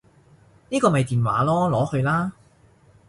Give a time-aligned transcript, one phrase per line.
[0.69, 2.33] 呢個咪電話囉，攞去啦